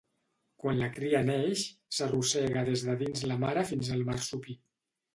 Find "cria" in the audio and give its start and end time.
0.95-1.21